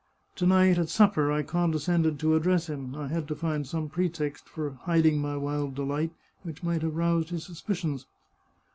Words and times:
To 0.37 0.47
night, 0.47 0.79
at 0.79 0.89
sup 0.89 1.13
per, 1.13 1.31
I 1.31 1.43
condescended 1.43 2.17
to 2.21 2.35
address 2.35 2.65
him— 2.67 2.95
I 2.95 3.07
had 3.09 3.27
to 3.27 3.35
find 3.35 3.67
some 3.67 3.87
pretext 3.87 4.49
for 4.49 4.71
hiding 4.85 5.19
my 5.19 5.37
wild 5.37 5.75
delight, 5.75 6.09
which 6.41 6.63
might 6.63 6.81
have 6.81 6.95
roused 6.95 7.29
his 7.29 7.45
suspicions. 7.45 8.07